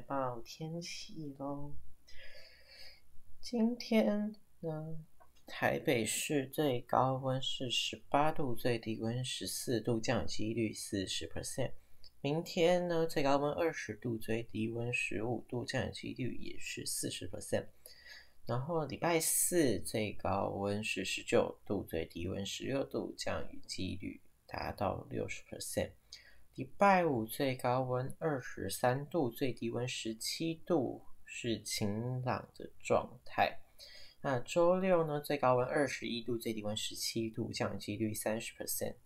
[0.00, 1.74] 来报天气喽。
[3.38, 4.96] 今天呢，
[5.46, 11.72] 台北市最高温是十八度，最低温十四度，降雨几率四十 percent。
[12.22, 17.66] 明天呢，最高温二十度，最低温十五度，降雨几率也是四十 percent。
[18.46, 25.90] 然后礼拜四最高温是十九度，最低温十六度，降雨几率达到六十 percent。
[26.60, 33.60] 礼拜五最高温二十三度，最低温十七度，是晴朗的状态。
[34.20, 35.18] 那周六呢？
[35.22, 38.96] 最高温二十一度，最低温十七度，降雨几率三十 percent。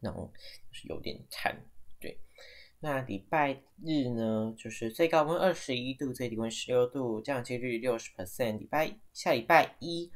[0.00, 0.32] 然后
[0.72, 1.54] 就是有点贪，
[2.00, 2.18] 对。
[2.80, 4.52] 那礼拜日呢？
[4.58, 8.58] 就是最高温二十一度，最低温十六度，降雨几率六十 percent。
[8.58, 10.10] 礼拜下礼拜一。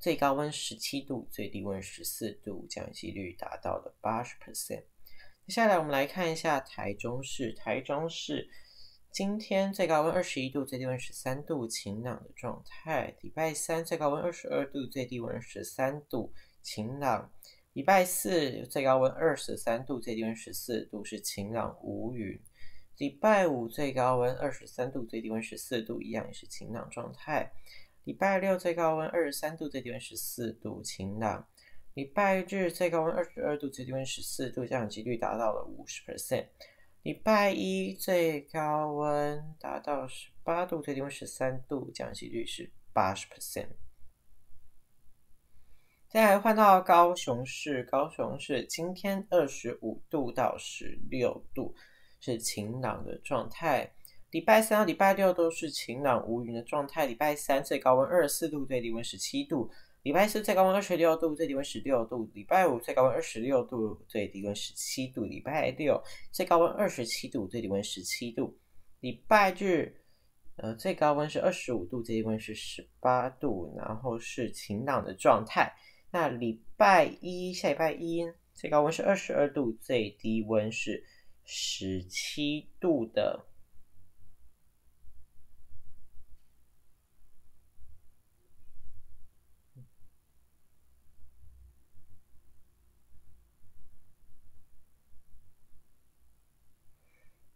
[0.00, 4.84] 最高温十七度，最低温十四度，降雨几率达到了八十 percent。
[5.46, 8.48] 接下来我们来看一下台中市，台中市
[9.12, 13.14] 今天最高温二十一度，最低温十三度，晴朗的状态。
[13.20, 17.30] 礼拜三最高温二十二度，最低温十三度，晴朗。
[17.74, 22.40] 礼拜四最高温二十三度，最低温十四度，是晴朗无云。
[22.96, 27.52] 礼拜五最高温二十三度，最低温十四度，一样也是晴朗状态。
[28.04, 31.46] 礼拜六最高温二十三度，最低温十四度，晴朗。
[31.94, 36.46] 礼拜日最高温二十二度，最低温十四度，降雨几率达到了五十 percent。
[37.02, 43.68] 礼拜一最高温达到十八度，最低温十三度，降雨几率是八十 percent。
[46.08, 51.74] 再来换到高雄市，高雄市今天二十五度到十六度，
[52.18, 53.92] 是晴朗的状态。
[54.30, 57.04] 礼拜三到、礼拜六都是晴朗无云的状态。
[57.04, 59.68] 礼拜三最高温二十四度，最低温十七度；
[60.04, 68.54] 礼拜四最高温二十六度，最低温十六度；礼拜五最高温二十六度，最低温十七度；礼拜六最高温二十七度，最低温十七度；
[69.00, 69.96] 礼拜日，
[70.54, 75.74] 呃，最高温是二十五度，最低温是十八度，然后是晴朗的状态。
[76.12, 78.22] 那礼拜一下礼拜一
[78.54, 81.04] 最高温是二十二度，最低温是
[81.44, 83.46] 十七度的。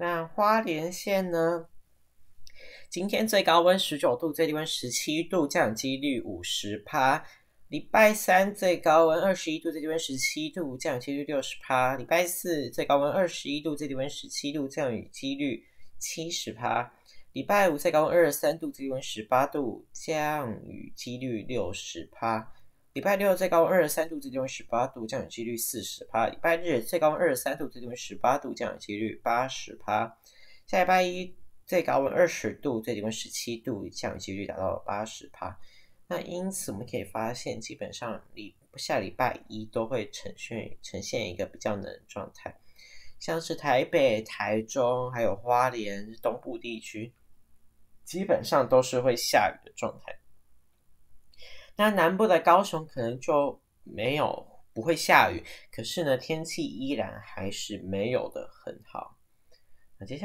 [0.00, 1.66] 那花莲县呢？
[2.88, 7.26] 今天最高温十九度，最低温十七度，降雨几率五十趴。
[7.66, 11.96] 礼拜三最高温二十一度，最低温十七度，降雨几率六十趴。
[11.96, 15.64] 礼拜四最高温二十一度，最低温十七度，降雨几率
[15.98, 16.92] 七十趴。
[17.32, 22.52] 礼拜五最高温二十三度，最低温十八度，降雨几率六十趴。
[22.94, 26.26] 礼拜六最高温二十三度，最低温十八度，降雨几率四十趴。
[26.26, 30.18] 礼拜日最高温二十三度，最低温十八度，降雨几率八十趴。
[30.66, 35.58] 下礼拜一最高温二十度，最低温十七度，降雨几率达到八十趴。
[36.08, 42.58] 那因此我们可以发现，基本上礼下礼拜一都会呈现呈现一个比较冷的状态，
[43.20, 47.12] 像是台北、台中还有花莲东部地区，
[48.02, 50.17] 基本上都是会下雨的状态。
[51.78, 55.40] 那南部的高雄可能就没有不会下雨，
[55.70, 59.16] 可是呢，天气依然还是没有的很好。
[59.96, 60.16] 那接下来。